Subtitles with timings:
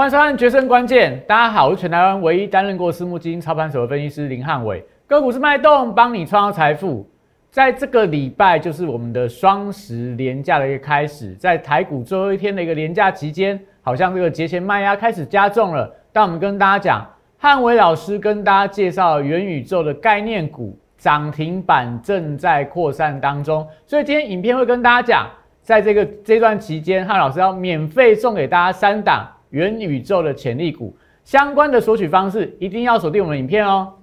[0.00, 7.06] 欢迎收看《决胜关键》，大家好，我是全台湾唯一担任过私募基金操盘手的分析师林汉伟，个股是脉动，帮你创造财富。
[7.50, 15.94] 在这个礼拜，就是我们的双十连假的一个开始，在台股最后一天的一个连假期间，好像这个节前卖压开始加重了。
[16.14, 17.06] 但我们跟大家讲，
[17.36, 25.26] 汉伟老师跟大家介绍元宇宙的概念股涨停板正在扩散当中，所以今天影片会跟大家讲，
[25.60, 29.28] 在这个这段期间，汉老师要免费送给大家三档。
[29.50, 33.94] 元宇宙的潜力股相关的索取方式，一定要锁定我们的影片哦。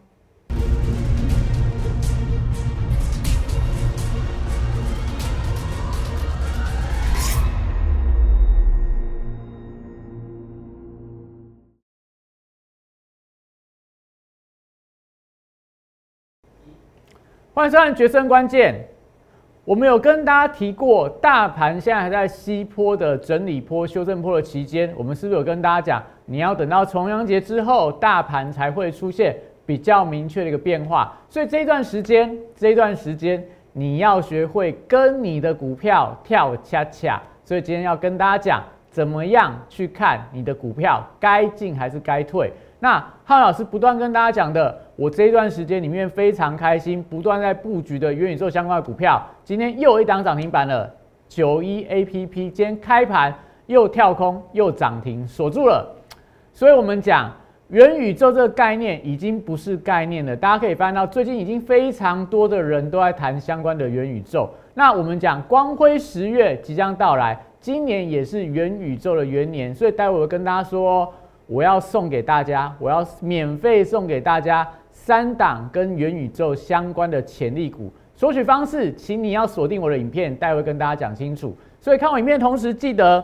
[17.54, 18.88] 欢迎收看《决胜关键》。
[19.68, 29.36] 我们有跟大家提过，大盘现在还在西坡的整理坡、修正坡的期间，我们是不是有跟大家讲，你要等到重阳节之后，大盘才会出现
[29.66, 31.14] 比较明确的一个变化？
[31.28, 37.22] 所以这一段时间，这一段时间你要学会跟你的股票跳恰恰。
[37.44, 42.54] 所以今天要跟大家讲，怎么样去看你的股票该进还是该退？
[42.80, 50.92] 那浩老师不断跟大家讲的，我这一段时间里面非常开心，不断在布局的元宇宙相关的股票，今天又一档涨停板了。
[51.30, 53.32] 九一 A P P 今天开盘
[53.68, 55.88] 又跳空又涨停锁住了，
[56.52, 57.32] 所以我们讲
[57.68, 60.36] 元宇宙这个概念已经不是概念了。
[60.36, 64.50] 大家可以发现到，最近已经非常多的人都在谈相关的元宇宙。
[64.74, 71.14] 那我们讲光辉十月即将到来，今年也是元宇宙的元年，所以待会我跟大家说。
[71.50, 74.68] 我要送给大家，我要免费送给大家
[75.08, 77.90] 三档跟元宇宙相关的潜力股。
[78.14, 81.56] 索取方式，请你要锁定我的影片，待会跟大家讲清楚。
[81.80, 83.24] 所以看我影片同时，记得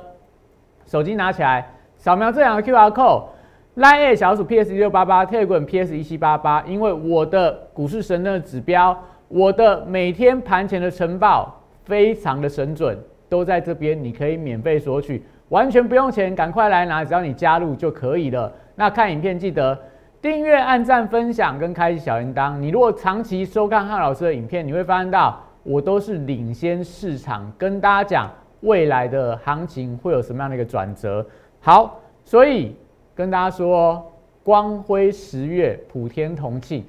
[0.85, 1.67] 手机拿起来，
[1.97, 6.63] 扫描这两个 Q R code，Line 小鼠 P S 一六八八，Telegram P S 一七八八。
[6.65, 15.21] 因为我的股市神的指标，我的每天盘前的晨报非常的神准，都在这边，你可以免费索取。
[15.49, 18.49] 完全不用钱，赶快来拿，只要你加入就可以了。
[18.75, 19.77] 那看影片记得
[20.23, 22.57] 订阅、按赞、分享跟开启小铃铛。
[22.57, 31.25] 你如果长期收看汉老师的影片，你会发现到我都是领先市场，跟大家讲未来的行情会有什么样的一个转折。
[31.59, 32.73] 好，所以
[33.13, 34.01] 跟大家说，
[34.45, 36.85] 光辉十月，普天同庆。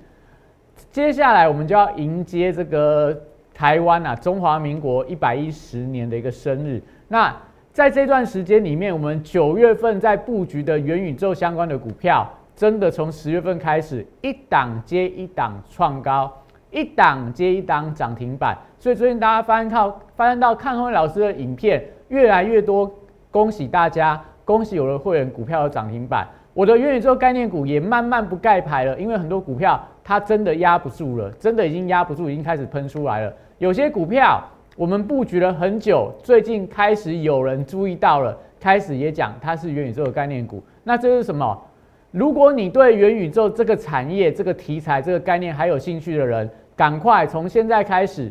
[0.92, 3.20] 接下来我们就要迎接这个
[3.52, 6.80] 台湾啊，中华民国一百一十年的一个生日。
[7.08, 7.36] 那
[7.72, 16.32] 在这段时间里面，我们九月份在布局的元宇宙相关的股票，真的从十月份开始，一档接一档创高，
[16.70, 18.56] 一档接一档涨停板。
[18.78, 22.90] 所以最近大家翻到翻到看会老师的影片越来越多，
[23.30, 26.26] 恭喜大家，恭喜有的会员股票的涨停板。
[26.52, 33.32] 我的元宇宙概念股也慢慢不盖牌了，因为很多股票它真的压不住了，真的已经压不住，已经开始喷出来了。
[33.58, 34.42] 有些股票。
[34.76, 40.60] 我们布局了很久，最近开始有人注意到了，开始也讲它是元宇宙的概念股。
[40.82, 41.56] 那这是什么？
[42.14, 48.30] 如果你对元宇宙这个产业、这个题材、这个概念还有兴趣的人，赶快从现在开始，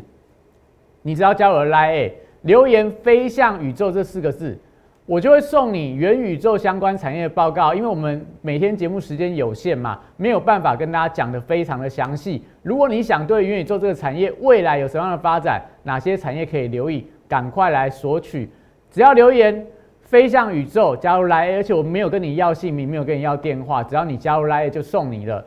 [1.02, 4.58] 你只要加我的 line，留言“飞向宇宙”这四个字。
[5.04, 12.42] 我就会送你元宇宙相关产业报告，因为我们每天节目时间有限嘛，没有办法跟大家讲的非常的详细。
[12.62, 18.48] 如果你想对元宇宙这个产业未来有什么样的发展，哪些产业可以留意，赶快来索取。
[18.90, 19.66] 只要留言
[20.04, 25.44] 飞向宇宙加入来，而且我没有跟你要姓名，没有跟你要电话，只要你加入来就送你了，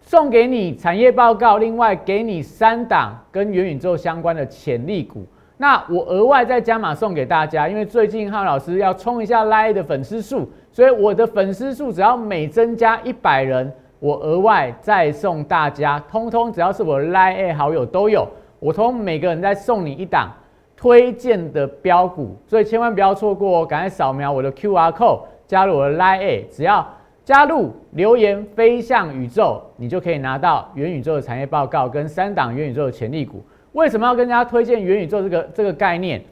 [0.00, 5.24] 送给你产业报告，另外给你三档跟元宇宙相关的潜力股。
[5.58, 18.26] 那我额外再加码送给大家，因为最近汉老师要冲一下 Line 的粉丝数，所以我的粉丝数只要每增加一百人，我额外再送大家，通通只要是我 Line 好友都有，
[18.60, 20.32] 我通每个人再送你一档
[20.78, 23.66] 推荐的标股，所以千万不要错过哦！
[23.66, 26.86] 赶快扫描我的 QR code 加入我的 Line，只要
[27.24, 33.44] 加入留言飞向宇宙，你就可以拿到元宇宙的产业报告跟三档元宇宙的潜力股。
[33.72, 36.22] 为什么要跟大家推荐元宇宙这个这个概念？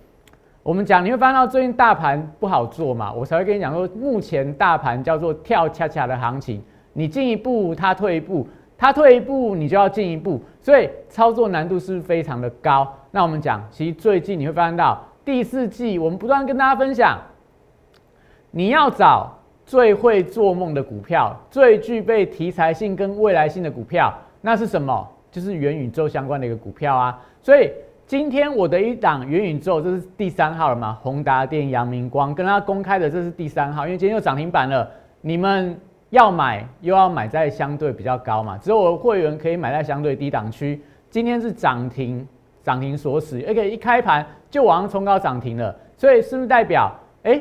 [0.62, 6.62] 我们讲你会发现到最近大盘不好做嘛，我才会跟你讲说，目前大盘叫做跳恰恰的行情，
[6.93, 8.47] 你进一步，它退一步，
[8.79, 12.87] 它退一步，你就要进一步，所以操作难度是非常的高。
[13.17, 17.19] 那我们讲，其实最近你会发现到第四季，我们不断跟大家分享，
[18.51, 19.35] 你要找
[19.65, 25.09] 最会做梦的股票，最具备题材性跟未来性的股票，那是什么？
[25.31, 27.71] 就是元宇宙相关的一个股票啊，所以
[28.07, 30.93] 今天我的一档元宇宙，这是第三号了嘛？
[31.01, 34.87] 宏达电、阳明光跟他公开的，这是第三号，因为今天又涨停板了。
[35.23, 35.75] 你们
[36.11, 38.59] 要买又要买在相对比较高嘛？
[38.59, 40.79] 只有我的会员可以买在相对低档区。
[41.09, 42.29] 今天是涨停，
[42.67, 45.73] 涨停锁死，而且一开盘就往上冲高涨停了。
[45.97, 46.93] 所以是不是代表，
[47.23, 47.41] 哎，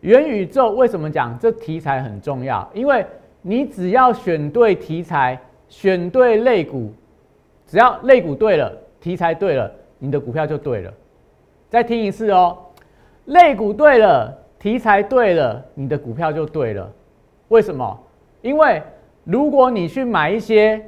[0.00, 2.68] 元宇宙为什么讲这题材很重要？
[2.74, 3.06] 因为
[3.40, 5.38] 你只要选对题材，
[5.68, 6.92] 选对类股，
[7.68, 9.70] 只要类股对了，题材对了。
[10.00, 10.92] 你的股票就对了，
[11.70, 12.58] 再听一次哦，
[13.26, 16.90] 类股对了，题材对了，你的股票就对了。
[17.46, 17.96] 为什么？
[18.42, 18.82] 因为
[19.22, 20.84] 如果你去买一些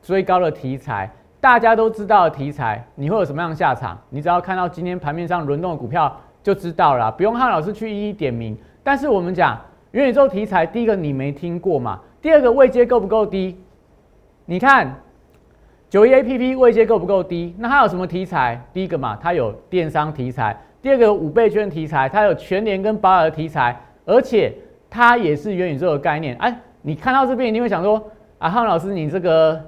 [0.00, 1.10] 追高的题材，
[1.46, 3.96] 大家都知道的题材，你会有什么样的下场？
[4.10, 6.12] 你只要看到今天盘面上轮动的股票
[6.42, 8.58] 就知道了，不用汉老师去一一点名。
[8.82, 9.56] 但是我们讲
[9.92, 12.00] 元宇宙题材，第一个你没听过嘛？
[12.20, 13.56] 第二个位阶够不够低？
[14.46, 14.92] 你看。
[15.88, 17.54] 九一 A P P 位阶够不够低？
[17.58, 18.60] 那它有什么题材？
[18.72, 20.52] 第一个嘛，它有电商题材；
[20.82, 24.52] 第二个五倍券题材，它有全联跟保尔题材，而且
[24.90, 26.36] 它也是元宇宙的概念。
[26.38, 28.02] 哎，你看到这边，你会想说：
[28.38, 29.62] 啊，汉老师，你这个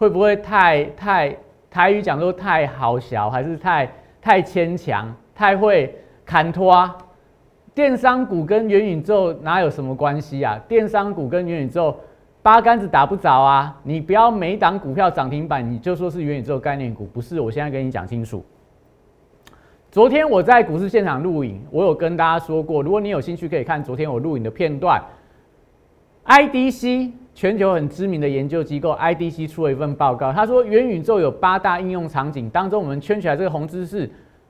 [0.00, 1.36] 会不会太太
[1.70, 3.86] 台语讲说太好小，还是太
[4.18, 5.94] 太牵强，太会
[6.24, 6.90] 砍拖？
[7.74, 10.58] 电商股跟元宇宙哪有什么关系啊？
[10.66, 11.94] 电商股跟元宇宙。
[12.42, 13.78] 八竿子打不着啊！
[13.82, 17.38] 你不要每档股票涨停板，你就说是元宇宙概念股，不是？
[17.38, 18.42] 我现在跟你讲清楚。
[19.90, 25.02] 昨天我在股市现场录影，我有跟大家说过，如果你有兴趣，可以看昨天我录影的片段。
[26.24, 34.06] IDC 全球很知名的研究机构 IDC 出了一份报告，他说元宇宙有八大应用场景，当中我们圈起来这个红知识，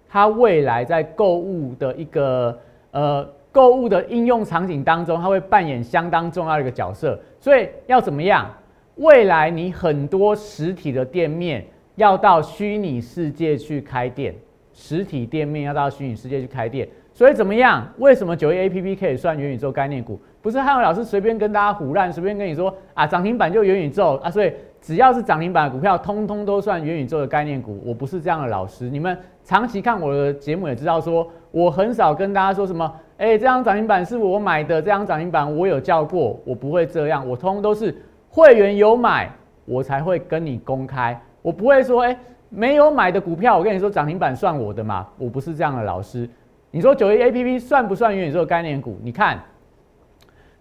[0.08, 2.58] 它未来在购物的一个
[2.90, 3.24] 呃。
[3.52, 7.18] 购物的应用场景当中，它会扮演相当重要的一个角色。
[7.38, 8.48] 所以要怎么样？
[8.96, 11.64] 未来你很多实体的店面
[11.94, 14.34] 要到虚拟世界去开店，
[14.72, 16.88] 实体店面要到虚拟世界去开店。
[17.12, 17.86] 所以怎么样？
[17.98, 20.20] 为什么九一 A P P 可以算元宇宙概念股？
[20.42, 24.30] 不是汉文老师随便跟大家胡乱，随便跟你说啊，涨停板就元宇宙啊。
[24.30, 27.80] 所以只要是涨停板的股票，通通都算元宇宙的概念股。
[27.84, 32.90] 我不是这样的老师，你们长期看我的节目也知道，说我很少跟大家说什么。
[33.18, 37.94] 哎，这张涨停板是我买的，这张涨停板我有叫过，我不会这样，我通通都是
[38.30, 39.30] 会员有买，
[39.66, 42.16] 我才会跟你公开，我不会说，哎，
[42.48, 46.26] 没有买的股票，我跟你说涨停板算我的嘛，我不是这样的老师。
[46.70, 48.98] 你说九一 A P P 算不算元宇宙概念股？
[49.02, 49.38] 你看，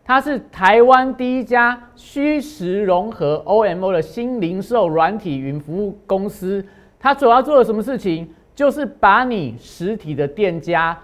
[0.09, 6.65] 它是台湾第一家虚实融合 O M O 的新零售软体云服务公司，
[6.99, 8.27] 它主要做的什么事情？
[8.55, 10.97] 就是把你实体的店家。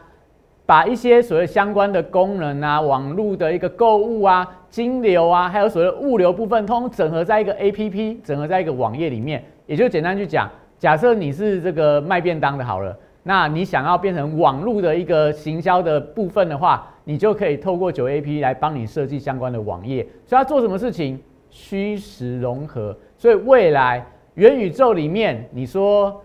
[0.65, 9.43] 把一些所谓相关的功能啊，网络的一个购物啊、金流啊，还有所谓物流部分，通整合在一个 A P P，整合在一个网页里面。
[9.67, 10.49] 也就简单去讲，
[10.79, 20.05] 假设你是这个卖便当的，好了，那你想要变成网络的一个行销的部分的话，你就可以透过九 A P P 来帮你设计相关的网页。
[20.25, 21.17] 所以它做什么事情？
[21.49, 22.93] 虚实融合。
[23.17, 26.21] 所以未来元宇宙里面，你说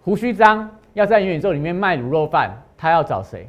[0.00, 3.46] 胡须章要在元宇宙里面卖卤肉饭，他要找谁？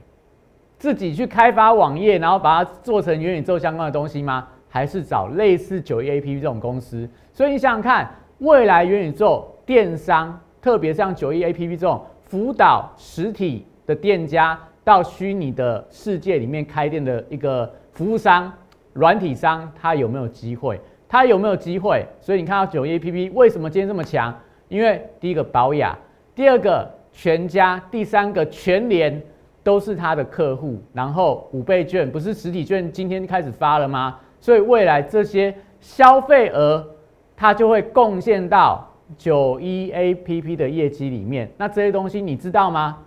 [0.78, 4.50] 自己去开发网页，然后把它做成元宇宙相关的东西吗？
[4.68, 7.08] 还是找类似九一 A P P 这种公司？
[7.32, 8.10] 所以你想想看，
[8.40, 18.52] 未来元宇宙电商，特别像九一 A P P 这种辅导实体的店家到虚拟的世界里面开店的一个服务商、
[18.94, 20.80] 软体商，它有没有机会？
[21.08, 22.06] 它有没有机会？
[22.20, 24.38] 所以你看到九一 A P P 为什么今天这么强？
[24.68, 25.98] 因为第一个保雅，
[26.34, 29.22] 第二个全家，第三个全联。
[29.64, 34.20] 都是他的客户，然后五倍券不是实体券，今天开始发了吗？
[34.42, 36.86] 所以未来这些消费额，
[37.34, 38.86] 它就会贡献到
[39.18, 41.50] 九一 A P P 的业绩里面。
[41.56, 42.98] 那这些东西你知道吗？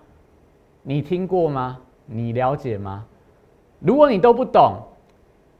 [0.88, 1.78] 你听过吗？
[2.06, 3.04] 你了解吗？
[3.80, 4.74] 如果你都不懂，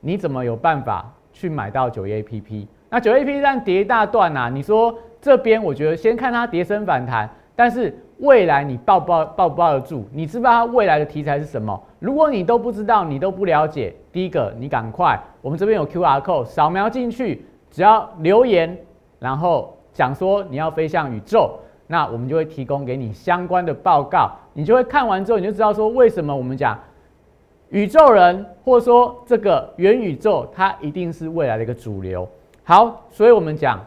[0.00, 2.68] 你怎么有办法去买到九 A P P？
[2.88, 7.94] 那九 A P P 这样跌一大段啊，你说这边我觉得先看它跌升反弹，但是。
[8.20, 10.02] 未来你抱不抱抱不抱得住？
[10.10, 11.78] 你知不知道它未来的题材是什么？
[11.98, 18.74] 如果你都不知道，你都不了解，第一个你赶快，我们这边有 Q R code，扫描进去，只要留言，
[19.18, 26.78] 然后讲说你要飞向宇宙，那我们就会提供给你相关的报告，你就会看完之后你就知道说为什么我们讲
[27.70, 32.28] 宇宙人，或者说这个元宇宙，它一定是未来的一个主流。
[32.64, 33.84] 好，所以我们讲。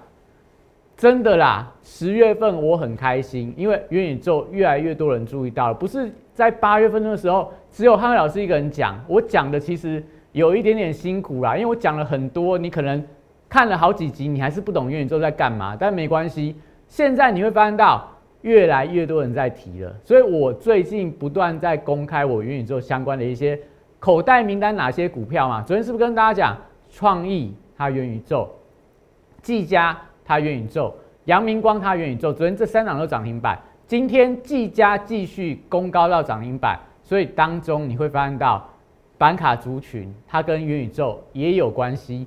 [0.98, 5.74] 真的啦，十月份我很开心，因为元宇宙越来越多人注意到了。
[5.74, 10.04] 不是在八月份的时候，只有汉伟老师一个人讲，我讲的其实
[10.34, 13.02] 有一点点辛苦啦，因为我讲了很多，你可能
[13.48, 15.74] 看了好几集，你还是不懂元宇宙在干嘛。
[15.80, 16.54] 但没关系，
[16.90, 18.06] 现在你会发现到
[18.42, 23.58] 越来越多人在提了，所以我最近不断在公开我元宇宙相关的一些
[24.00, 25.62] 口袋名单，哪些股票嘛？
[25.62, 26.58] 昨天是不是跟大家讲
[26.90, 28.50] 创意它元宇宙，
[29.42, 30.94] 技嘉它元宇宙，
[31.26, 38.68] 阳明光它元宇宙，昨天这三档都涨停板，今天技嘉继续攻高到涨停板，所以当中你会发现到
[39.18, 42.26] 板卡族群它跟元宇宙也有关系，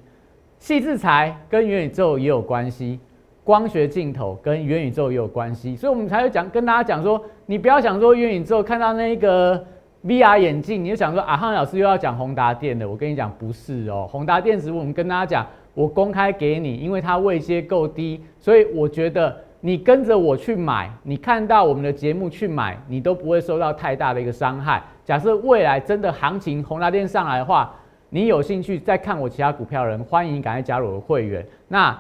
[0.59, 3.01] 细制材跟元宇宙也有关系。
[3.45, 9.65] 光学镜头跟元宇宙也有关系，所以我们才会讲跟大家讲说，你不要想说元宇宙看到那个
[10.05, 12.89] VR 眼镜，你就想说啊，汉老师又要讲宏达电的。
[12.89, 24.81] 我跟你讲不是哦，宏达电子我们跟大家讲，我公开给你，因为它位阶够低，所以我觉得你跟着我去买，你看到我们的节目去买，你都不会受到太大的一个伤害。
[25.05, 27.75] 假设未来真的行情宏达电上来的话，
[28.09, 31.45] 你有兴趣再看我其他股票的人，欢迎赶快加入我的会员。
[31.67, 31.99] 那。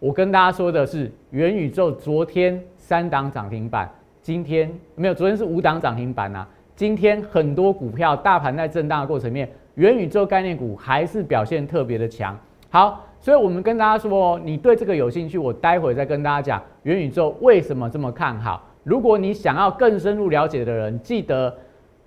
[0.00, 3.86] 我跟大家说的是，元宇宙昨天三档涨停板，
[4.22, 6.46] 今天没有，昨天是五档涨停板呐。
[6.74, 12.34] 今天很多股票，大盘在震荡的过程面，元宇宙概念股还是表现特别的强。
[12.70, 18.66] 好，所以我们跟大家说，你对这个有兴趣，我待会再跟大家讲元宇宙为什么这么看好。
[18.84, 21.54] 如果你想要更深入了解的人，记得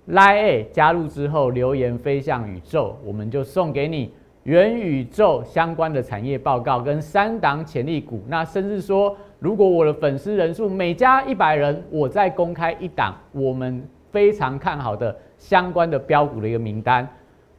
[0.08, 4.12] Line 加入之后留言飞向宇宙，我们就送给你。
[4.44, 13.82] 元宇宙相关的产业报告跟三档潜力股，那甚至说，如果我的粉丝人数每加一百人，我再公开一档我们
[14.12, 17.08] 非常看好的相关的标股的一个名单。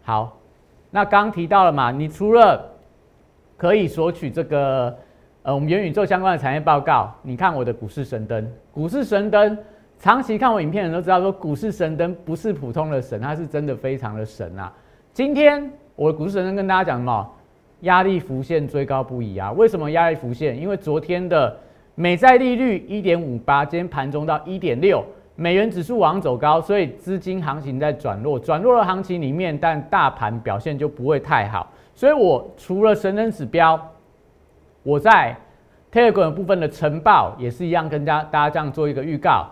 [0.04, 0.38] 好，
[0.92, 2.64] 那刚提到了嘛，你除了
[3.58, 4.96] 可以索取这个
[5.42, 9.58] 呃我们元宇宙相关的产业报告，你看我的股市神灯，股市神灯，
[9.98, 14.72] 长期看我影片的人都知道，说股市神灯不是普通的神，它是真的非常的神啊。
[15.12, 15.68] 今天。
[15.96, 17.30] 我的股市神灯跟大家讲什么？
[17.82, 19.52] 压力浮现，追高不已啊！
[19.52, 20.60] 为什么压力浮现？
[20.60, 21.56] 因为昨天的
[21.94, 25.04] 美债利率一点五八，今天盘中到一点六，
[25.36, 28.40] 美元指数往上走高，所以资金行情在转弱。
[28.40, 31.70] 转弱的行情里面，但大盘表现就不会太好。
[31.94, 33.80] 所以我除了神人指标，
[34.82, 35.36] 我在
[35.92, 39.46] Telegram 部分的晨报也是一样，跟大大家这样做一个预告。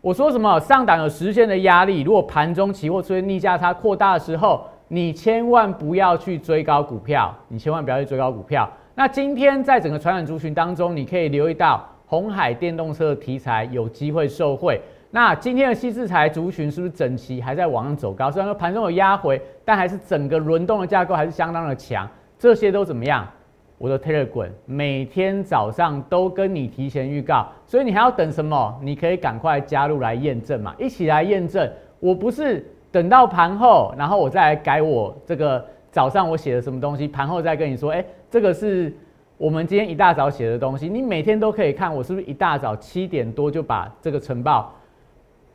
[0.00, 0.60] 我说什么？
[0.60, 4.66] 上档有实现的压力，如果盘中期货出现逆价差扩大的时候。
[4.88, 8.68] 你千万不要去追高股票，你千万不要去追高股票。
[8.94, 14.80] 那今天在整个传染族群当中，你可以留意到红海电动车题材有机会受惠。
[15.10, 18.30] 那今天的西制材族群是不是整齐还在往上走高？
[18.30, 22.08] 虽然说盘中有压回，但还是整个轮动的架构还是相当的强。
[22.38, 23.28] 这些都怎么样？
[23.76, 28.78] 我的 Telegram 每天早上都跟你提前预告，所以你还要等什么？
[28.82, 31.70] 你可以赶快加入来验证嘛，一起来验证。
[32.00, 32.66] 我不是。
[32.90, 38.92] 等到盘后，然后我再来改我这个早上我写的什么东西，盘后再跟你说，哎，这个是
[39.36, 44.74] 我们今天一大早写的东西，你每天都可以看我是不是一大早七点多就把这个晨报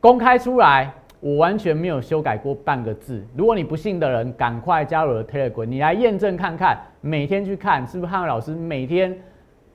[0.00, 3.24] 公开出来，我完全没有修改过半个字。
[3.36, 9.16] 如果你不信的人，赶快加入我的 Telegram，你来验证看看，每天去看是不是汉老师每天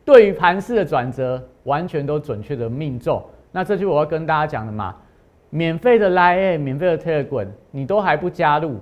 [0.06, 3.22] 对于盘势的转折完全都准确的命中。
[3.52, 4.96] 那这就我要跟大家讲的嘛。
[5.50, 8.78] 免费的 Line，免费的 Telegram，你都还不加入，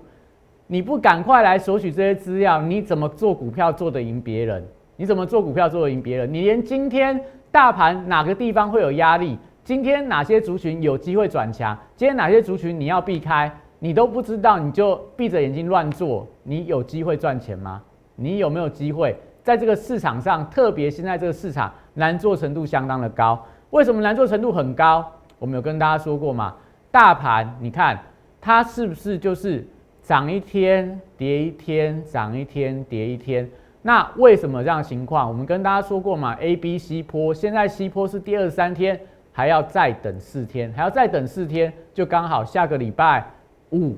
[0.67, 4.65] 你不赶快来索取这些资料，你怎么做股票做得赢别人？
[4.95, 6.33] 你怎么做股票做得赢别人？
[6.33, 7.19] 你连今天
[7.51, 17.81] 大盘哪个地方会有压力，今天哪些族群有机会转强，今天哪些族群你要避开，你都不知道，你就闭着眼睛乱做，你有机会赚钱吗？
[18.15, 23.41] 你有没有机会在这个市场上，特别现在这个市场难做程度相当的高？
[23.69, 25.05] 为什么难做程度很高？
[25.39, 26.55] 我们有跟大家说过嘛？
[26.89, 27.99] 大盘，你看
[28.41, 29.65] 它是不是就是
[30.01, 33.47] 涨一天跌一天，涨一天跌一天？
[33.81, 35.27] 那为什么这样情况？
[35.27, 38.99] 我们跟大家说过嘛？A、B、C 坡，现在 C 坡是第二三天，
[39.31, 43.23] 还要再等四天，还要再等四天，就刚好下个礼拜
[43.71, 43.95] 五，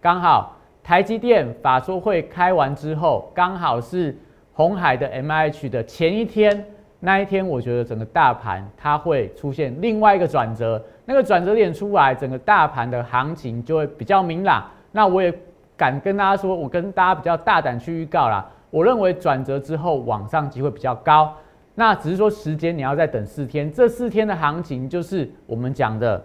[0.00, 4.16] 刚好台积电法说会开完之后，刚好是
[4.52, 6.64] 红海的 M H 的前一天。
[7.06, 14.68] 那一天，我觉得整个大盘它会出现另外一个转折，那个转折点出来，整个大盘的行情就会比较明朗。
[14.90, 15.32] 那我也
[15.76, 21.32] 敢跟大家说，我跟大家比较大胆去预告啦，我认为转折之后往上机会比较高。
[21.76, 26.20] 那只是说时间你要再等四天，这四天的行情就是我们讲的，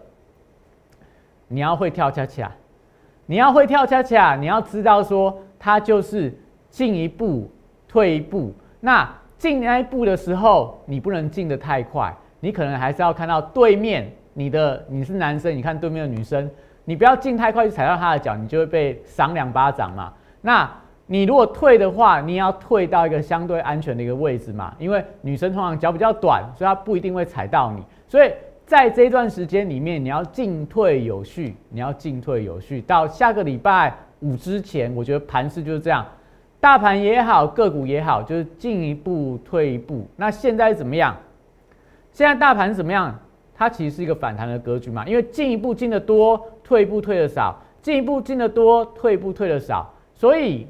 [1.47, 2.51] 你要会跳恰恰，
[3.27, 6.35] 你要会跳恰恰，你要知道说它就是
[6.71, 7.47] 进一步
[7.87, 9.07] 退一步，那。
[9.41, 16.47] 进那一步的时候，你不能进得太快，你可能还是要看到对面你的你是男生，你看对面的女生，
[16.85, 20.13] 你不要进太快去踩到她的脚，你就会被赏两巴掌嘛。
[20.41, 20.71] 那
[21.07, 27.81] 你如果退的话，你要退到一个相对安全的一个位置嘛，因为女生通常脚比较短，所以她不一定会踩到你。
[28.07, 28.31] 所以
[28.67, 32.79] 在这段时间里面，你要进退有序，你要进退有序。
[32.81, 36.05] 到下个礼拜五之前，我觉得盘势就是这样，
[36.61, 40.07] 大盘也好，个股也好，就是进一步退一步。
[40.15, 41.17] 那现在怎么样？
[42.13, 43.19] 现在大盘怎么样？
[43.55, 49.91] 它其实是一个反弹的格局嘛，因为进一步进的多，退一步退的少；进一步进的多，退一步退的少。
[50.13, 50.67] 所以，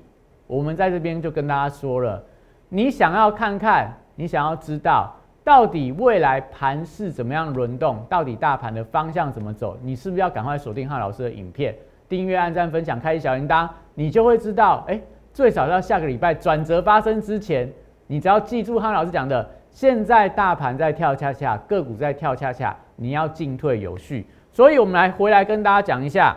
[0.47, 2.23] 我们在这边就跟大家说了，
[2.69, 5.13] 你想要看看，你想要知道。
[5.43, 8.05] 到底未来盘势怎么样轮动？
[8.07, 9.77] 到底大盘的方向怎么走？
[9.81, 11.75] 你是不是要赶快锁定汉老师的影片，
[12.07, 14.85] 订阅、按赞、分享、开小铃铛，你就会知道。
[14.87, 15.01] 哎，
[15.33, 17.71] 最少要下个礼拜转折发生之前，
[18.07, 24.27] 你只要记住汉老师讲的：现在大盘在跳恰恰，个股在跳恰恰，你要进退有序。
[24.51, 26.35] 所以，我们来回来跟大家讲一下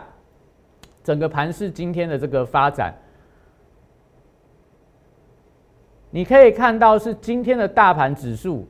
[1.03, 2.93] 整个盘势今天的这个发展。
[6.11, 8.67] 你可以看到是今天的大盘指数。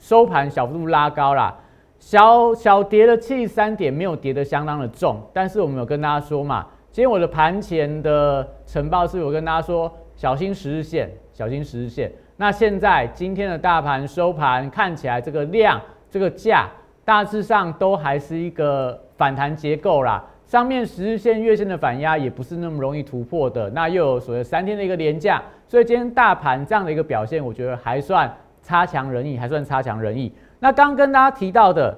[0.00, 1.52] 收盘小幅度拉高啦，
[1.98, 5.20] 小小跌了七十三点，没有跌得相当的重。
[5.32, 12.10] 但是我们有跟大家说嘛，今天我的盘前的晨报是我跟大家说，小心十日线，小心十日线。
[12.36, 15.80] 那现在今天的大盘收盘看起来，这个量、
[16.10, 16.68] 这个价
[17.04, 20.24] 大致上都还是一个反弹结构啦。
[20.46, 23.68] 上面十日线、月线的反压也不是那么容易突破的。
[23.70, 28.32] 那又有所谓三天的一个连价，所以今天大盘这样的一个表现，我觉得还算。
[28.60, 30.30] 差强人意，还算差强人意。
[30.58, 31.96] 那刚跟大家提到的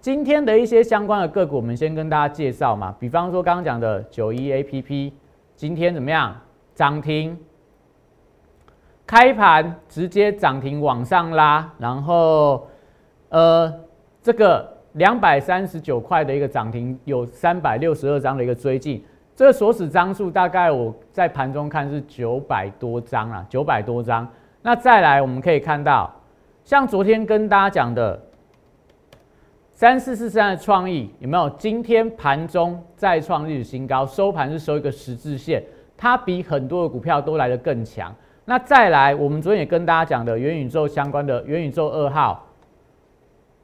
[0.00, 2.94] 今天的一些相关的个股，我们先跟大家介绍嘛。
[3.00, 5.12] 比方说刚刚讲的九一 A P P，
[5.56, 6.36] 今天怎么样？
[6.72, 7.36] 涨停，
[9.04, 12.68] 开盘直接涨停往上拉，然后
[13.30, 13.74] 呃，
[14.22, 19.04] 这个两百三十九块的一个涨停，有三百六十二张的一个追进。
[19.34, 24.26] 这个锁死张数大概我在盘中看是九百多张啊，九百多张。
[24.62, 26.08] 那再来，我们可以看到，
[26.64, 28.20] 像昨天跟大家讲的
[29.78, 31.48] 三四四三的创意有没有？
[31.50, 35.62] 今天盘中再创历史新高，收盘是收一个十字线，
[35.96, 38.12] 它比很多的股票都来得更强。
[38.44, 42.44] 那再来，我们昨天也跟大家讲的元宇宙相关的元宇宙二号，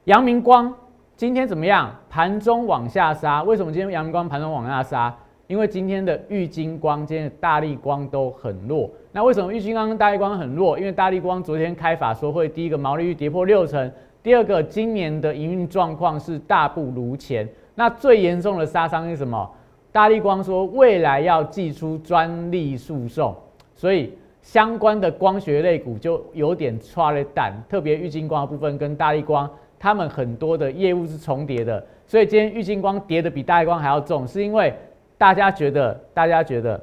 [0.05, 0.73] 阳明光
[1.17, 1.93] 今天怎么样？
[2.09, 5.13] 盘中往下杀，为什么今天阳明光盘中往下杀？
[5.47, 8.89] 因为今天的玉金光、今天的大力光都很弱。
[9.11, 10.79] 那为什么玉金光跟大力光很弱？
[10.79, 13.91] 因为大力光昨天开法说会，第一个毛利率跌破六成，
[14.25, 17.47] 第二个今年的营运状况是大不如前。
[17.75, 19.47] 那最严重的杀伤是什么？
[19.91, 23.35] 大力光说未来要寄出专利诉讼，
[23.75, 24.11] 所以
[24.41, 27.53] 相关的光学类股就有点差了蛋。
[27.69, 34.73] 特别玉金光的部分跟大力光，他们很多的业务是重叠的，所以今天玉金光跌的比大力光还要重，是因为。
[35.19, 36.81] 大家觉得，大家觉得，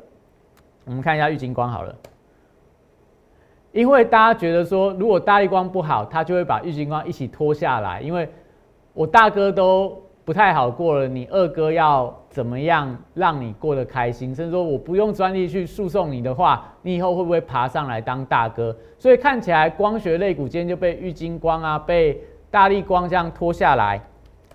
[0.85, 1.95] 我们看一下玉金光好了，
[3.73, 8.01] 因为大家觉得说，如果大力光不好，他就会把玉金光一起拖下来。
[8.01, 8.29] 因为
[8.93, 14.35] 我大哥都不太好过了，你二哥要怎么样让你过得开心？
[14.35, 18.77] 甚至说我不用专利去诉讼你的话，你以后会不会爬上来当大哥？
[18.99, 24.01] 所以看起来光学类股今天就被玉金光啊，被大力光这样拖下来，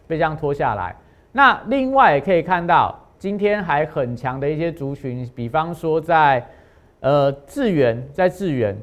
[0.07, 0.95] 被这样拖下来。
[1.31, 3.03] 那另外也可以看到。
[3.19, 6.47] 今天还很强的一些族群，比方说在
[6.99, 8.77] 呃智源，在智源，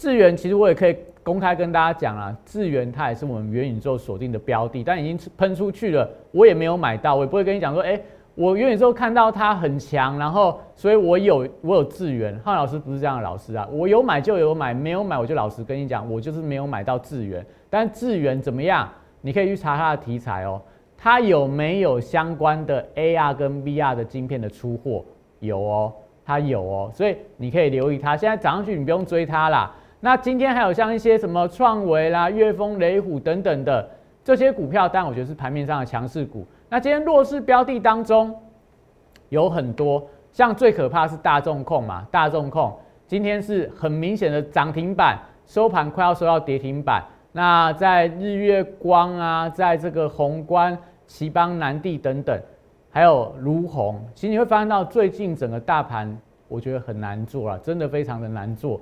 [0.00, 8.00] 智源其实我也可以公开跟大家讲啊，智源它也是我们元宇宙锁定的标的，但已经喷出去了，我也没有买到，我也不会跟你讲说，哎，
[8.34, 18.88] 我元宇宙看到它很强，然后所以我有我有智源，汉老师不是这样的老师啊，我有买就有买，没有买我就老实跟你讲，我就是没有买到智源，但智源怎么样？
[19.20, 20.58] 你可以去查它的题材哦。
[20.96, 25.04] 它有没有相关的 AR 跟 VR 的晶片的出货？
[25.40, 25.92] 有哦，
[26.24, 28.16] 它有哦，所以你可以留意它。
[28.16, 29.74] 现在涨上去，你不用追它啦。
[30.00, 33.88] 那今天还有像一些什么创维啦、粤丰、雷虎等等的
[34.24, 36.46] 这些股票，但我觉得是盘面上的强势股。
[36.68, 38.34] 那今天弱势标的当中
[39.28, 47.04] 有很多，像最可怕是大众控嘛，大众控今天是很明显的涨停板，收盘快要收到跌停板。
[47.32, 50.76] 那在日月光啊，在这个宏观。
[51.10, 52.40] 奇邦、南地等等，
[52.88, 58.80] 还有如虹，其实你会发现到最近整个大盘，我觉得很难做啊，真的非常的难做。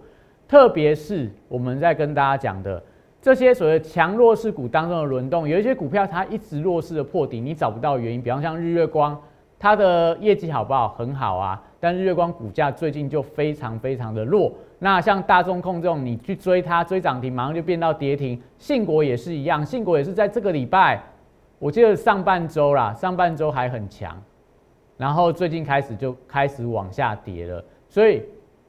[0.48, 2.82] 特别是我们在跟大家讲的
[3.20, 8.22] 这些所谓强弱势股当中的轮动，有一些股票它一直弱势的破底，你找不到原因。
[8.22, 9.20] 比方像日月光，
[9.58, 10.88] 它的业绩好不好？
[10.96, 14.50] 很好啊，但日月光股价最近就非常非常的弱。
[14.78, 18.40] 那像大众控这种，你去追它，追涨停马上就变到跌停。
[18.56, 21.02] 信国也是一样，信国也是在这个礼拜。
[21.58, 24.16] 我记得上半周啦，上半周还很强，
[24.96, 27.62] 然后最近开始就开始往下跌了。
[27.88, 28.22] 所以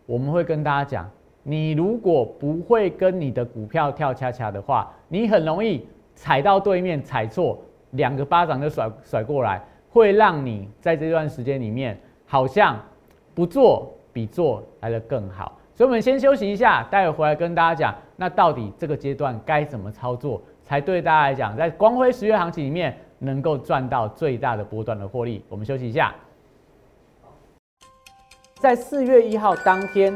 [0.07, 1.09] 我们会跟大家讲，
[1.49, 5.83] 你如果不会跟你的股票跳恰恰的话，你很容易
[6.13, 7.57] 踩到对面踩错，
[7.91, 9.59] 两个巴掌就甩甩过来，
[9.89, 12.79] 会让你在这段时间里面好像
[13.33, 15.57] 不做比做来的更好。
[15.73, 25.43] 所以，我们先休息一下，待会回来跟大家讲，那到底这个阶段该怎么操作，才对大家来讲，在光辉十月行情里面能够赚到最大的波段的获利。
[25.49, 26.13] 我们休息一下。
[28.59, 30.15] 在四月一号当天，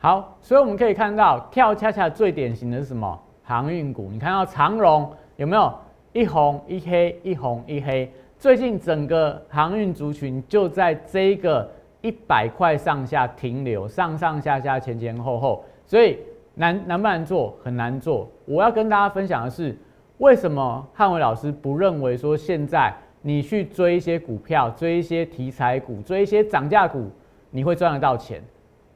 [0.00, 3.20] 好，所以我们可以看到跳恰恰最典型的是什么？
[3.42, 5.74] 航运股，你看到长荣有没有
[6.12, 8.08] 一红一黑，一红一黑？
[8.38, 11.68] 最近整个航运族群就在这个
[12.00, 16.18] 一百块上下停留，上上下下前前后后，所以
[16.54, 17.56] 难难不难做？
[17.64, 18.28] 很难做。
[18.44, 19.76] 我要跟大家分享的是，
[20.18, 27.10] 为什么汉伟老师不认为说现在你去追一些股票，追一些题材股，追一些涨价股，
[27.50, 28.40] 你会赚得到钱？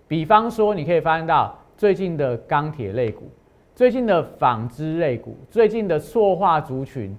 [0.08, 3.30] 比方说，你可以发现到最近的钢铁类股，
[3.74, 7.16] 最近的纺织类股，最近的塑化族群，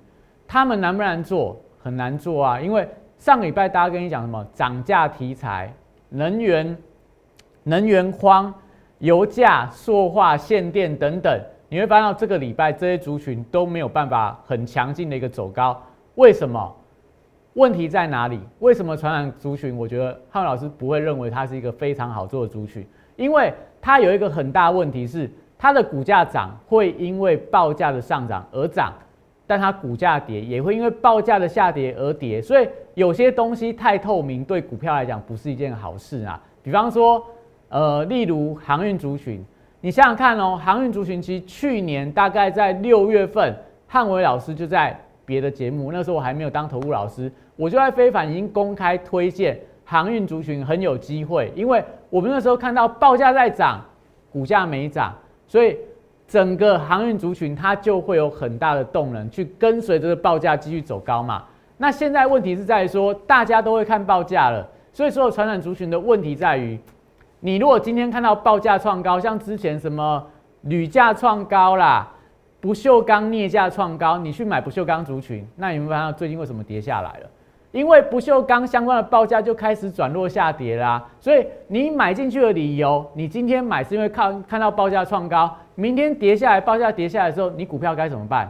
[0.47, 1.59] 他们难不难做？
[1.79, 5.73] 很难做啊，因为上个礼拜大家跟你讲什么涨价题材、
[6.07, 6.77] 能源、
[7.63, 8.53] 能源荒、
[8.99, 15.81] 油价、塑化、限电等等，你会发现到这个礼拜这些族群都没有办法很强劲的一个走高。
[16.15, 16.73] 为什么？
[17.53, 18.39] 问题在哪里？
[18.59, 19.77] 为什么传染族群？
[19.77, 22.85] 我觉得汉老师不会认为它是一个非常好做的族群，
[23.15, 28.93] 因为它有一个很大问题是它的股价涨会因为报价的上涨而涨。
[29.45, 36.41] 但它股价跌也会因为报价的下跌而跌，所以有些东西太透明，对股票来讲不是一件好事啊。
[36.63, 37.21] 比方说，
[37.67, 39.43] 呃，例如航运族群，
[39.81, 43.53] 你想想看哦，航运族群其实去年大概在六月份，
[43.85, 53.81] 汉伟老师就在别的节目，那时候我还没有当投顾老师，我就在非凡已经公开推荐航运族群很有机会，因为我们那时候看到报价在涨，
[54.31, 55.13] 股价没涨，
[55.47, 55.77] 所以。
[56.25, 61.43] 整个航运族群它就会有很大的动能去跟随这个报价继续走高嘛。
[61.77, 66.79] 那现在问题是在于说大家都会看报价了，所以所有传染族群的问题在于，
[67.41, 70.25] 你如果今天看到报价创高，像之前什么
[70.61, 72.09] 铝价创高啦，
[72.59, 77.29] 不锈钢镍价创高，你去买不锈钢族群，那你们发现最近为什么跌下来了？
[77.73, 81.05] 因为不锈钢相关的报价就开始转弱下跌啦。
[81.19, 85.53] 所以你买进去的理由，你今天买是因为看看到报价创高。
[85.75, 88.49] 明天跌下来，报价跌下来的时候，你股票该怎么办？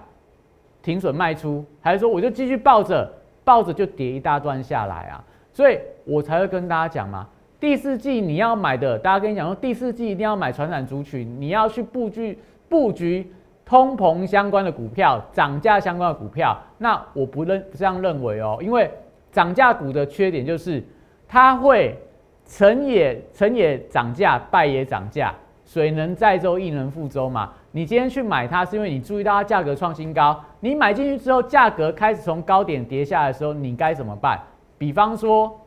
[0.82, 3.10] 停损卖出，还是说我就继续抱着，
[3.46, 5.24] 抱着就跌一大段下来啊？
[5.54, 7.26] 所以我才会跟大家讲嘛，
[7.62, 13.32] 第四季你要买的，大家跟你讲说，第四季一定要买传染族群，你要去布局布局
[13.64, 16.58] 通膨相关的股票，涨价相关的股票。
[16.78, 18.92] 那我不认这样认为哦，因为
[19.34, 20.82] 涨价股的缺点就是
[21.28, 22.00] 它会
[22.46, 25.34] 成也成也涨价，败也涨价。
[25.66, 27.52] 水能载舟，亦能覆舟嘛。
[27.72, 30.40] 你今天去买它，是因为你注意到它价格创新高。
[30.60, 34.40] 你买进去之后，价格开始从高点跌下来的时候，你该怎么办？
[34.78, 35.60] 比方说，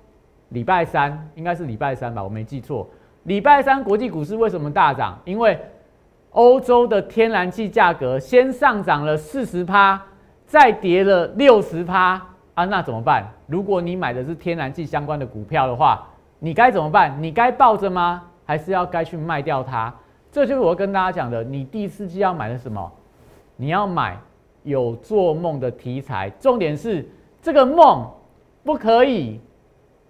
[0.50, 2.88] 礼拜三应该是礼拜三吧，我没记错。
[3.24, 5.18] 礼拜三国际股市为什么大涨？
[5.24, 5.58] 因为
[6.30, 10.00] 欧洲的天然气价格先上涨了四十趴，
[10.44, 12.22] 再跌了六十趴
[12.56, 13.22] 啊，那怎么办？
[13.46, 17.14] 如果你买的是天然气相关的股票的话，你该怎么办？
[17.22, 18.22] 你该抱着吗？
[18.46, 19.94] 还是要该去卖掉它，
[20.32, 21.44] 这就是我跟大家讲的。
[21.44, 22.90] 你第四季要买的什么？
[23.56, 24.16] 你要买
[24.62, 27.06] 有做梦的题材，重点是
[27.42, 28.10] 这个梦
[28.64, 29.38] 不可以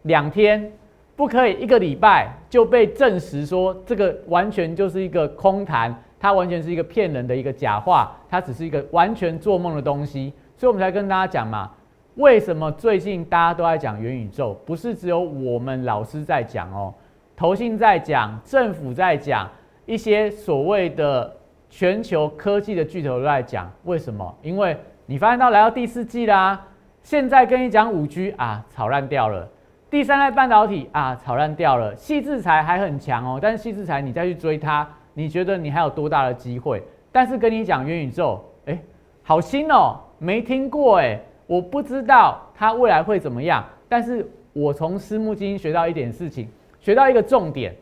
[0.03, 0.71] 两天，
[1.17, 11.71] 不可以一个礼拜就被证实说这个完全就是一个空谈，它完全是一个骗人的一个假话，它只是一个完全做梦的东西，所以我们才跟大家讲嘛，
[12.17, 16.93] 为什么最近大家都在讲元宇宙，不是只有我们老师在讲哦，
[17.35, 19.49] 投信在讲，政府在讲，
[19.87, 21.33] 一些所谓的。
[21.69, 24.35] 全球科技的巨头都在讲，为什么？
[24.41, 24.75] 因为
[25.05, 26.65] 你发现到来到第四季啦，
[27.03, 29.45] 现在跟你讲五 G 啊，炒烂掉了；
[29.91, 31.95] 第三代半导体啊，炒烂掉了。
[31.97, 36.81] 细制材还很强哦，但是细制材你再去追它，你觉得你还有多大的机会？
[37.11, 38.79] 但是跟你讲元宇宙，哎，
[39.25, 43.65] 好新哦，没听过哎，我不知道它未来会怎么样。
[43.89, 46.49] 但是我从私募基金学到一点事情，
[46.81, 47.75] 学到一个重点，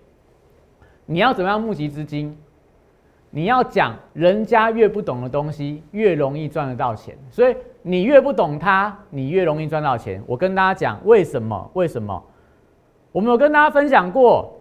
[1.07, 2.37] 你要怎么样募集资金？
[3.31, 7.19] 你要讲人家越不懂的东西，越容易赚得到钱。
[7.31, 10.23] 所以你越不懂它，你越容易赚到钱。
[10.25, 11.69] 我跟大家讲为什么？
[11.75, 12.23] 为什么？
[13.11, 14.53] 我们有跟大家分享过，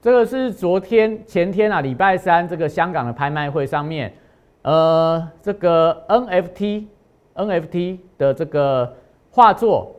[0.00, 4.12] 这个是昨天、前天啊，礼拜三这个香港的拍卖会上面，
[4.62, 6.86] 呃，这个 NFT、
[7.34, 8.94] NFT 的这个
[9.30, 9.94] 画作。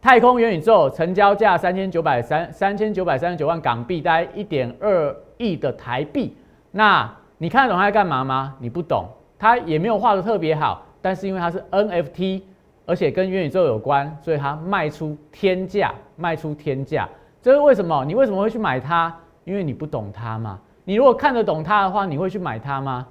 [0.00, 6.36] 太空元宇宙成交价三千九百三三千九百三十九万港币，大概一点二亿的台币。
[6.70, 8.54] 那你看得懂它在干嘛吗？
[8.60, 9.06] 你不懂，
[9.38, 12.42] 它也没有画的特别好，但是因为它是 NFT，
[12.86, 17.08] 而且跟元宇宙有关，所以它卖出天价，卖出天价。
[17.42, 18.04] 这是为什么？
[18.04, 19.12] 你为什么会去买它？
[19.44, 20.60] 因为你不懂它嘛。
[20.84, 23.04] 你如果看得懂它的话，你会去买它吗？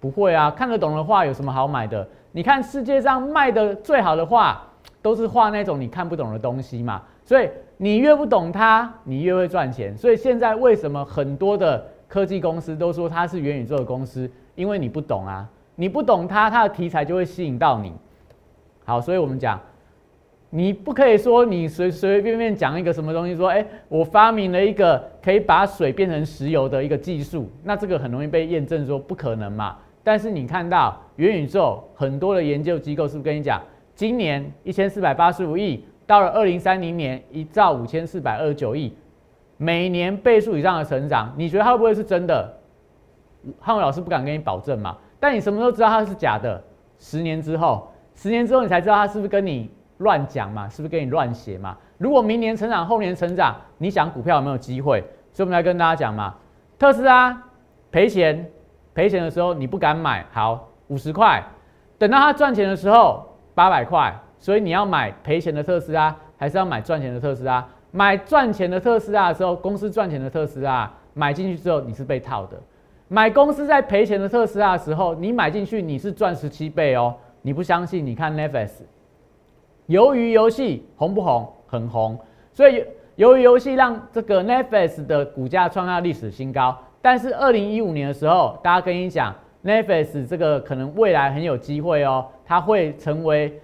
[0.00, 0.50] 不会啊。
[0.50, 2.08] 看得懂的话，有什么好买的？
[2.32, 4.62] 你看世界上卖的最好的画。
[5.02, 9.96] 都是画那种你看不懂的东西嘛，所以你越不懂它，你越会赚钱。
[9.96, 14.30] 所以现在为什么很多的科技公司都说它是元宇宙的公司？
[14.56, 17.94] 因为你不懂啊，你不懂它，它的题材就会吸引到你。
[18.84, 19.58] 好，所以我们讲，
[20.50, 29.78] 你不可以说你随随便便讲一个什么东西，说哎，我发明了一个可以把水变成石油的一个技术，那这个很容易被验证说不可能嘛。
[30.02, 33.60] 但是你看到元宇宙很多的研究机构是不是跟你讲？
[33.94, 38.96] 今年一千四百八十五亿，到了二零三零年一兆五千四百二十九亿，
[39.58, 42.58] 每年倍数以上的成长，你觉得它会不会是真的？
[43.58, 46.62] 汉伟老师不敢跟你保证嘛，但你什么时候知道它是假的？
[46.98, 51.76] 十年之后，十年之后你才知道它是不是跟你乱讲嘛，是不是跟你乱写嘛？
[51.98, 55.02] 如果明年成长，后年成长，你想股票有没有机会？
[55.32, 56.34] 所以我们来跟大家讲嘛，
[56.78, 57.42] 特斯拉
[57.90, 58.50] 赔钱，
[58.94, 61.42] 赔钱的时候你不敢买，好五十块，
[61.98, 63.26] 等到它赚钱的时候。
[63.52, 67.66] 八百块，所以你要买赔钱的特斯拉，还是要买赚钱的特斯拉？
[67.90, 72.56] 买赚钱的特斯拉的时候，公司赚钱的特斯拉买进去之后，你是被套的；
[73.08, 77.14] 买公司在赔钱的特斯拉的时候，你买进去你是赚十七倍哦。
[77.42, 78.06] 你不相信？
[78.06, 78.70] 你看 Netflix，
[79.88, 81.52] 鱿鱼游戏红不红？
[81.66, 82.18] 很红。
[82.52, 86.78] 所以由于游戏让这个 Netflix 的股价创下历史新高。
[87.02, 89.34] 但是二零一五年的时候，大家跟你讲。
[89.62, 93.60] Netflix 这个可能未来很有机会哦，它会成为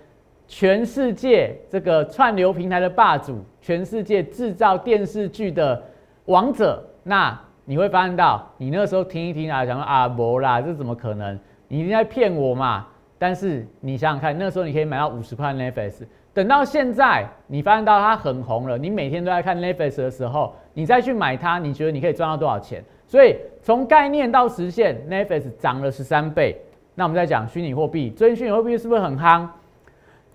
[0.46, 5.82] 全世界这个串流平台的霸主，全世界制造电视剧的
[6.26, 6.84] 王者。
[7.02, 11.40] 那你会发现到，你那个时候听一听啊，想说啊，不啦，这怎么可能？
[11.66, 12.86] 你一定在骗我嘛？
[13.18, 16.02] 但是你想想看，那时候你可以买到五十块 Netflix，
[16.34, 22.84] 等到现在你发现到它很红了，你每天都在看 Netflix 的时候，你再去买它，你觉得你可以赚到多少钱？
[23.06, 26.60] 所以从概念到实现，Netflix 涨了十三倍。
[26.94, 29.46] 那我们再讲虚拟货币，最近虚拟货币是不是很夯？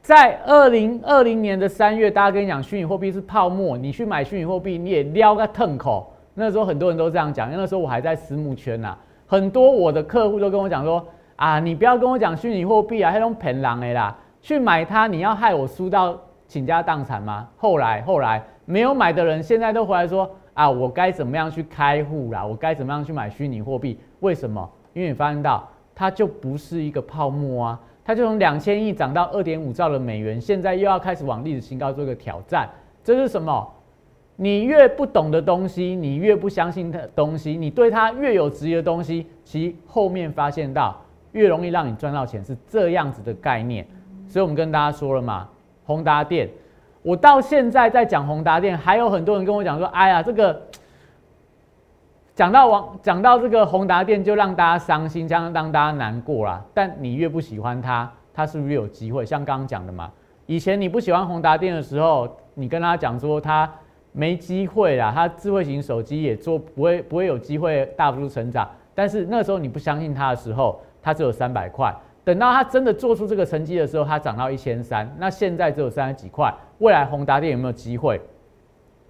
[0.01, 6.13] 在二零二零年的三月，大家跟你讲虚拟货币是泡沫，你去买虚拟货币你也撩个痛口。
[6.33, 8.95] 那时候很多人都这样讲，因为那时候我还在私募圈呐，
[9.27, 11.05] 很多我的客户都跟我讲说：
[11.35, 17.47] 啊，你不要跟我讲虚拟货币啊，那种骗人的啦，去买它你要害我输到倾家荡产吗？
[17.57, 20.29] 后来后来没有买的人，现在都回来说。
[20.53, 22.45] 啊，我该怎么样去开户啦？
[22.45, 23.97] 我该怎么样去买虚拟货币？
[24.19, 24.69] 为什么？
[24.93, 32.69] 因为你发现到它就不是一个泡沫啊，它就从两千亿涨到二点五兆的美元，现在又要开始往历史新高做一个挑战。
[33.03, 33.65] 这是什么？
[34.35, 40.99] 你越不懂的东西，你越不相信的东西，你对它越有质疑的东西，其后面发现到
[41.31, 43.87] 越容易让你赚到钱，是这样子的概念。
[44.27, 45.47] 所以我们跟大家说了嘛，
[45.85, 46.49] 宏达电。
[47.03, 50.61] 我到现在在讲宏达电，还有很多人跟我讲说：“哎呀，这个
[52.35, 56.63] 讲到王讲到这个宏达电，就让大家伤心，这样让大家难过啦。
[56.73, 59.25] 但你越不喜欢它，它是不是越有机会？
[59.25, 60.11] 像刚刚讲的嘛，
[60.45, 63.69] 以前你不喜欢宏达电的时候，你跟他讲说它
[64.11, 68.69] 没机会啦，它智慧型手机也做不会不会有机会大幅度成长。
[68.93, 71.91] 但是那时候你不相信它的时候，它只有三百块。
[72.23, 76.53] 等到它真的做出这个成绩的时候，它涨到一千三，那现在只有三十几块。
[76.79, 78.21] 未来宏达电有没有机会？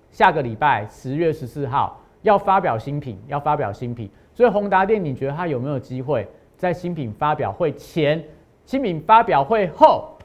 [0.10, 8.24] 下个礼拜十月十四号要发表新品，要发表新品，所以宏达电你觉得它有没有机会在新品发表会前、
[8.66, 10.18] 新品发表会后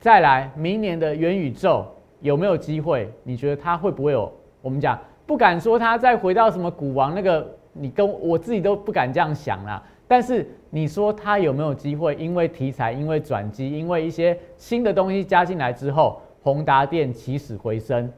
[0.00, 0.50] 再来？
[0.54, 1.86] 明年的元宇宙
[2.20, 3.12] 有没有机会？
[3.22, 4.32] 你觉得它会不会有？
[4.60, 9.82] 我们讲不敢说它再回到什么股王那个，你跟我自己都不敢这样想啦。
[10.08, 12.14] 但是你说它有没有机会？
[12.14, 18.10] 因为题材，因为转机，因为一些新的东西加进来之后，宏达电起死回生。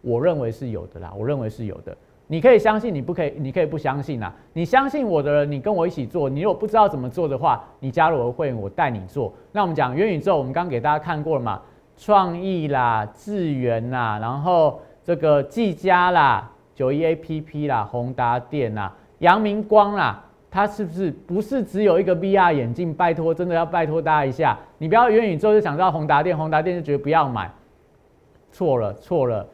[0.00, 1.96] 我认为是有的啦，我认为是有的。
[2.26, 4.34] 你可以相信，你不可以，你可以不相信啦。
[4.54, 6.28] 你相信我的人，你跟我一起做。
[6.28, 9.32] 你如果不知道怎么做的话，你加入我的会员，我带你做。
[9.52, 11.60] 那我们讲元宇宙，我们刚刚给大家看过了嘛？
[11.96, 20.23] 创意啦，智源啦，然后这个技嘉啦，九一 A P P 啦，宏达电啦，阳明光啦，
[20.54, 22.94] 它是不是不是只有一个 V R 眼镜？
[22.94, 27.50] 拜托，真的要拜托大家一下，你不要元宇宙就想到宏达电，宏达电就觉得不要买，
[28.52, 29.44] 错了，错了。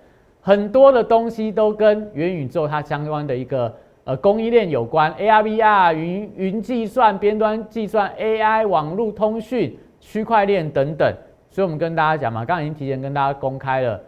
[0.43, 11.11] 很多的东西都跟元宇宙它相关的一个呃供应链有关，AR、VR、云云计算、边端计算、AI、网络通讯、区块链等等。
[11.49, 13.99] 所以我们跟大家讲嘛，刚刚已经提前跟大家公开了，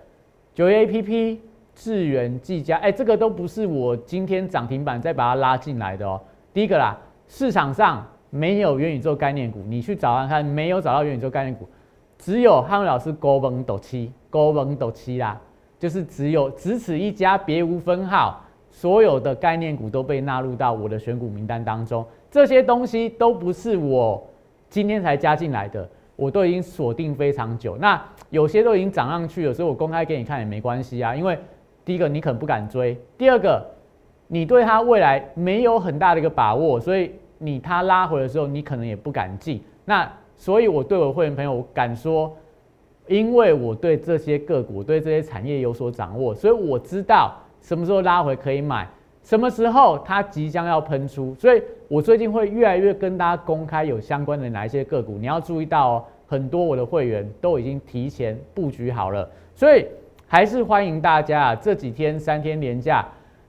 [0.53, 1.39] 九月 APP、
[1.75, 6.21] 智源、技嘉，哎，这个都不是我今天涨停板再把它拉进来的哦。
[6.53, 11.69] 第一个啦，市场上没有元宇宙概念股，你去找看看，没有找到元宇宙概念股，
[12.19, 15.41] 只有汉伟老师高文斗七，高文斗七啦。
[15.79, 18.41] 就是只有只此一家，别无分号。
[18.71, 22.07] 所有的概念股都被纳入到我的选股名单当中。
[22.31, 24.27] 这些东西都不是我
[24.71, 25.87] 今天才加进来的，
[26.17, 27.77] 我都已经锁定非常久。
[27.77, 31.15] 那有些都已经涨上去了，所以我公开给你看也没关系啊。
[31.15, 31.39] 因为
[31.85, 33.63] 第一个你可能不敢追，第二个
[34.27, 39.63] 你对它未来没有很大的一个把握，所以你它拉回的时候你可能也不敢进。
[39.85, 42.35] 那所以我对我会员朋友我敢说。
[43.09, 48.89] 因为我对这些个股、对这些产业有所掌握，所以我知道什么时候拉回可以买，
[49.25, 51.35] 什么时候它即将要喷出。
[51.35, 56.05] 所以我最近会越来越跟大家公开有相关的哪一些个股，你要注意到哦。
[56.29, 59.85] 很多我的会员都已经提前布局好了，所以
[60.29, 63.05] 还是欢迎大家啊这几天三天连假，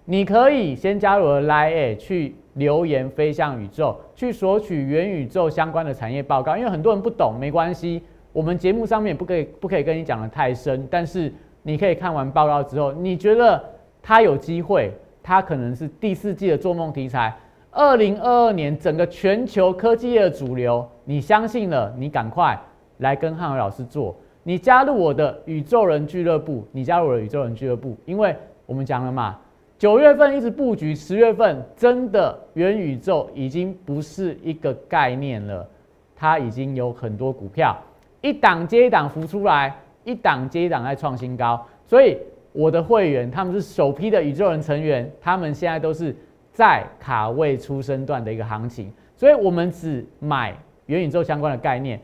[0.06, 8.02] 你可以先加入我的 Line 去留言飞向宇宙，去索取元宇宙相关的产业报告，因为很多人不懂，没关系。
[8.32, 13.64] 我们节目上面不可以不可以跟你讲的太深，但是你可以看完报告之后，你觉得
[14.02, 17.34] 它有机会，它可能是第四季的做梦题材，
[17.72, 22.60] 二零二二年整个全球科技业的主流，你相信了，你赶快
[22.98, 28.36] 来跟汉伟老师做，你加入我的宇宙人俱乐部，你加入我的宇宙人俱乐部，因为
[28.66, 29.40] 我们讲了嘛，
[29.84, 35.70] 九月份一直布局，十月份真的元宇宙已经不是一个概念了，
[36.16, 37.78] 它已经有很多股票。
[38.22, 42.18] 一档接一档浮出来，一档接一档在创新高，所以
[42.54, 46.16] 我的会员他们是首批的宇宙人成员，他们现在都是
[46.54, 52.00] 在卡位出生段的一个行情，所以我们只买元宇宙相关的概念，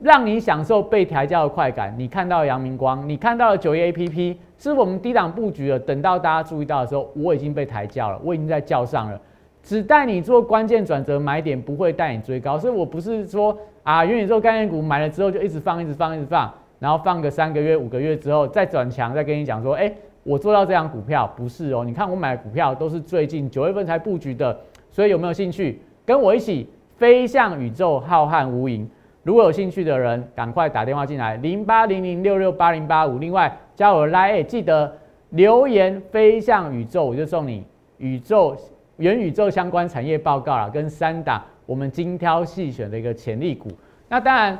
[0.00, 1.94] 让你享受被调教的快感。
[1.98, 5.78] 你看到阳明光，你看到九一 A P P，是我们低档布局了。
[5.78, 9.20] 等到大家注意到的时候，我已经被抬轿了，我已经在轿上了。
[9.62, 19.92] 只带你做关键转折买点，不会带你追高，所以我不是说啊元宇宙概念股买了之后就一直放，一直放，一直放，然后放个三个月、五个月之后再转强，再跟你讲说，哎，
[20.22, 24.58] 我做到这样股票不是哦，你看我买的股票都是最近九月份才布局的，
[24.90, 26.66] 所以有没有兴趣跟我一起
[26.96, 28.86] 飞向宇宙浩瀚无垠？
[29.28, 34.90] 如果有兴趣的人，赶快打电话进来零八零零六六八零八五，另外加我 Line，记得
[35.28, 37.62] 留言飞向宇宙，我就送你
[37.98, 38.56] 宇宙。
[38.96, 43.68] 元宇宙相关产业报告啦，跟三档我们精挑细选的一个潜力股。
[44.08, 44.58] 那当然，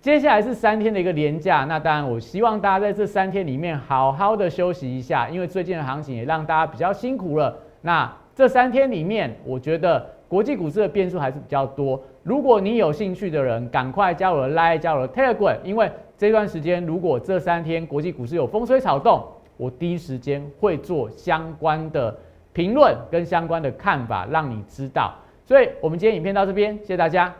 [0.00, 1.64] 接下来是三天的一个连假。
[1.64, 7.52] 那当然，我希望大家在这三天里面好好的休息一下，因为最近的行情也让大家比较辛苦了。
[7.82, 12.00] 那这三天里面，我觉得国际股市的变数还是比较多。
[12.22, 19.24] 如果你有兴趣的人，赶快加我的 Line，加我的 Telegram，因为这段时间如果这三天国际股市有风吹草动，
[19.56, 22.16] 我第一时间会做相关的。
[22.54, 25.14] 评论跟相关的看法，让你知道。
[25.46, 27.32] 所以，我们今天影片到这边，谢谢大家。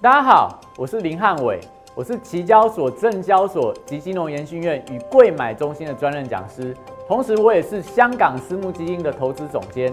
[0.00, 1.58] 大家好，我是林汉伟，
[1.96, 6.72] 我是期交所、证交所及金融研训院与贵买中心的专任讲师，
[7.08, 9.92] 同时我也是香港私募基金的投资总监，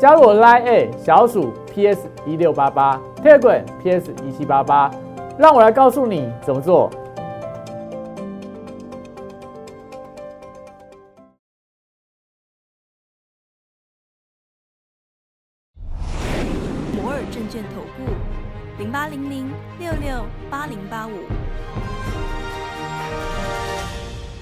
[0.00, 4.90] 加入我 Line A 小鼠 PS 一六八八，Telegram PS 一七八八，
[5.38, 6.90] 让我来告诉你怎么做。
[16.96, 18.10] 摩尔证券投顾
[18.78, 22.19] 零八零零六六八零八五。